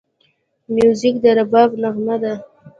[0.73, 2.33] موزیک د رباب نغمه ده.